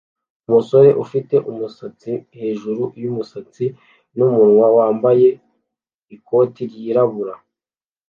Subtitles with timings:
[0.47, 3.65] umusore ufite umusatsi hejuru yumusatsi
[4.15, 5.27] numunwa wambaye
[6.15, 7.33] ikoti ryirabura